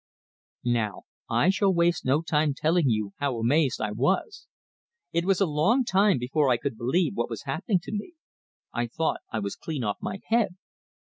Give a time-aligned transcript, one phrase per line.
[0.65, 4.47] Now, I shall waste no time telling you how amazed I was.
[5.13, 8.13] It was a long time before I could believe what was happening to me;
[8.73, 10.55] I thought I was clean off my head.